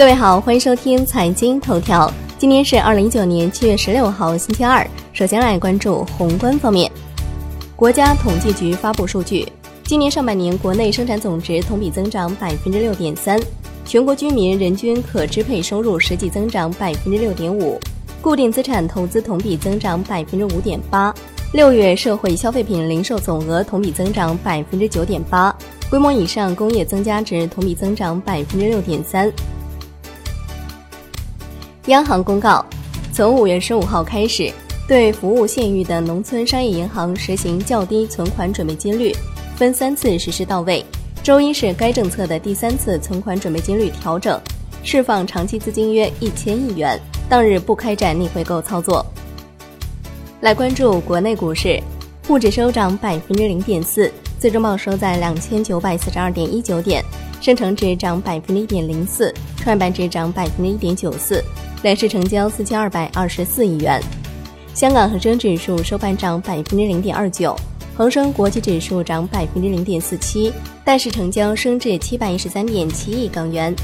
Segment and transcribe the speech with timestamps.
[0.00, 2.10] 各位好，欢迎收听财经头条。
[2.38, 4.82] 今天是二零一九年七月十六号，星期二。
[5.12, 6.90] 首先来关注宏观方面。
[7.76, 9.46] 国家统计局发布数据，
[9.84, 13.38] 今年上半年国内生产总值同比增长百分之六点三，
[13.84, 17.78] 全国居民人均可支配收入实际增长百分之六点五，
[18.22, 21.14] 固定资产投资同比增长百分之五点八。
[21.52, 25.54] 六月社会消费品零售总额同比增长百分之九点八，
[25.90, 29.30] 规模以上工业增加值同比增长百分之六点三。
[31.90, 32.64] 央行公告，
[33.12, 34.48] 从五月十五号开始，
[34.86, 39.12] 对服务县域的农村商业银行实行较低存款准备金率，
[39.56, 40.86] 分三次实施到位。
[41.20, 44.40] 周一是该政策的第三次存款准备金率调整，
[44.84, 46.96] 释放长期资金约一千亿元，
[47.28, 49.04] 当日不开展逆回购操作。
[50.42, 51.76] 来关注国内股市，
[52.24, 57.04] 沪指收涨百分之零点四，最终报收在两千九百四十二点一九点，
[57.40, 61.42] 深成指涨百分之一点零四，创业板指涨百分之一点九四。
[61.82, 64.02] 两市成交四千二百二十四亿元，
[64.74, 67.56] 香港恒生指数收盘涨百分之零点二九，
[67.96, 70.52] 恒生国际指数涨百分之零点四七，
[70.84, 73.74] 但是成交升至七百一十三点七亿港元。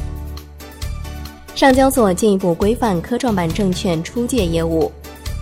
[1.55, 4.93] 上交所进一步规范科创板证券出借业务，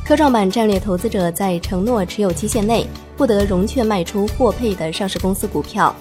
[0.07, 5.93] 科创板战略投资者在承诺持有期限内不得融券卖出获配的上市公司股票。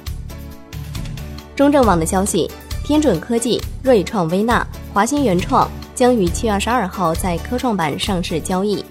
[1.56, 2.48] 中证网的消息，
[2.84, 5.68] 天准科技、瑞创微纳、华兴原创。
[5.96, 8.84] 将于七月二十二号在科创板上市交易。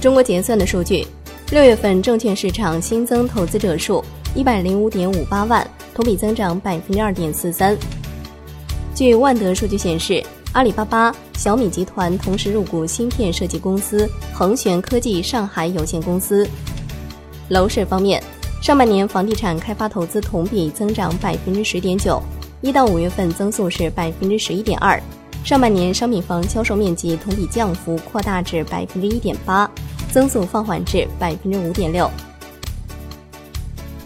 [0.00, 1.06] 中国结算的数据，
[1.50, 7.76] 六月份证券市场新增投资者数一百零五点五八万，同比增长百分之二点四三。
[8.94, 16.48] 据万德数据显示，阿里巴巴、小米集团同时入股芯片设计公司恒玄科技上海有限公司。
[17.48, 18.22] 楼市方面，
[18.60, 22.22] 上半年房地产开发投资同比增长百分之十点九，
[22.60, 25.00] 一到五月份增速是百分之十一点二。
[25.44, 29.68] 上半年商品房销售面积同比降幅扩大至百分之一点八，
[30.10, 32.08] 增速放缓至百分之五点六。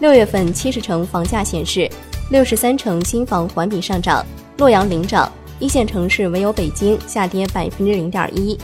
[0.01, 1.91] 六月份七十城房价显示，
[2.31, 4.25] 六十三城新房环比上涨，
[4.57, 8.59] 洛阳领涨，一线城市唯有北京下跌百分之零点一。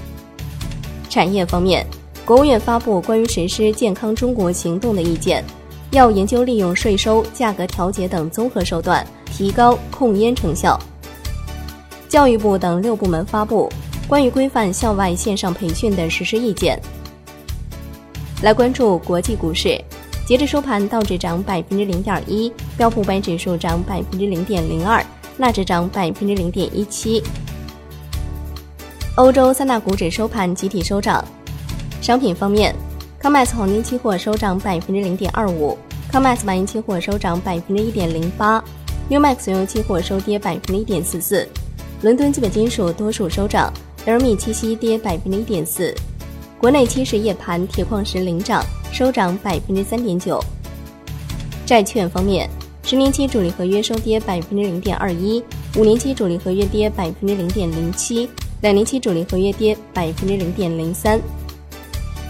[1.10, 1.86] 产业方面，
[2.24, 5.44] 国务院发布关于实施健康中国行动的意见，
[5.90, 10.78] 要研究利用税收、价格调节等综合手段，提高控烟成效。
[12.12, 13.72] 教育部等六部门发布
[14.06, 16.78] 关于规范校外线上培训的实施意见。
[18.42, 19.82] 来关注国际股市，
[20.26, 25.02] 截至收盘，道指涨百分之零点一，标普五百指数涨百分之零点零二，
[25.38, 27.22] 纳指涨百分之零点一七。
[29.14, 31.24] 欧洲三大股指收盘集体收涨。
[32.02, 32.76] 商品方面，
[33.18, 35.78] 康麦斯黄金期货收涨百分之零点二五，
[36.10, 38.62] 康麦斯白银期货收涨百分之一点零八
[39.08, 41.48] ，Umax 原油期货收跌百分之一点四四。
[42.02, 43.72] 伦敦基本金属多数收涨
[44.06, 45.94] ，LME 七锡跌百分之一点四。
[46.58, 48.60] 国内期市夜盘，铁矿石领涨，
[48.92, 50.42] 收涨百分之三点九。
[51.64, 52.50] 债券方面，
[52.82, 55.40] 十年期主力合约收跌百分之零点二一，
[55.76, 58.28] 五年期主力合约跌百分之零点零七，
[58.62, 61.20] 两年期主力合约跌百分之零点零三。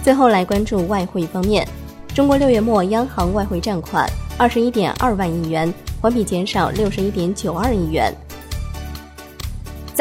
[0.04, 1.66] 最后来关注外汇方面，
[2.14, 4.06] 中国六月末央行外汇占款
[4.36, 8.14] 二十一点二万亿元，环比减少六十一点九二亿元。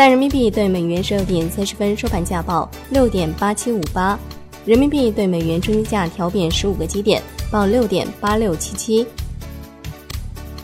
[0.01, 4.17] 在人民币对美元十六点三十分收盘价报六点八七五八，
[4.65, 9.05] 人民币对美元中间价调贬十五个基点，报六点八六七七。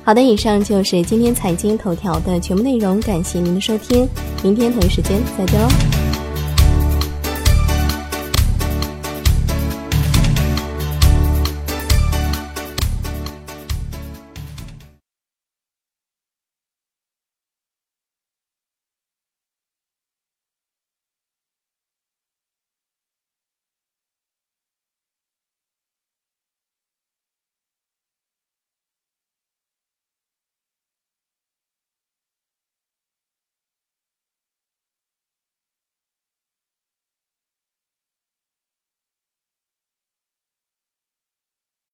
[0.03, 4.09] 好的，以上就是今天财经头条的全部内容，感谢您的收听，
[4.42, 6.06] 明天同一时间再见喽。